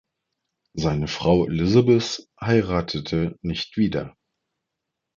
[0.73, 4.17] Seine Frau Elisabeth heiratete nicht wieder.